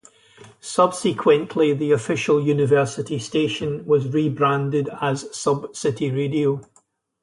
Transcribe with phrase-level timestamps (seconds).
[0.61, 6.59] Subsequently, the official university station was rebranded as Subcity Radio.